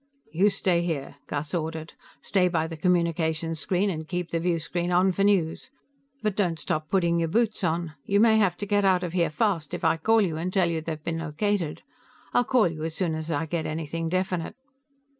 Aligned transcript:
"You 0.33 0.49
stay 0.49 0.81
here," 0.81 1.13
Gus 1.27 1.53
ordered. 1.53 1.93
"Stay 2.23 2.47
by 2.47 2.65
the 2.65 2.75
communication 2.75 3.53
screen, 3.53 3.91
and 3.91 4.07
keep 4.07 4.31
the 4.31 4.39
viewscreen 4.39 4.91
on 4.91 5.11
for 5.11 5.23
news. 5.23 5.69
But 6.23 6.35
don't 6.35 6.57
stop 6.59 6.89
putting 6.89 7.19
your 7.19 7.27
boots 7.27 7.63
on; 7.63 7.93
you 8.07 8.19
may 8.19 8.39
have 8.39 8.57
to 8.57 8.65
get 8.65 8.83
out 8.83 9.03
of 9.03 9.13
here 9.13 9.29
fast 9.29 9.75
if 9.75 9.83
I 9.83 9.97
call 9.97 10.21
you 10.21 10.37
and 10.37 10.51
tell 10.51 10.71
you 10.71 10.81
they've 10.81 11.03
been 11.03 11.19
located. 11.19 11.83
I'll 12.33 12.43
call 12.45 12.67
you 12.67 12.83
as 12.83 12.95
soon 12.95 13.13
as 13.13 13.29
I 13.29 13.45
get 13.45 13.67
anything 13.67 14.09
definite." 14.09 14.55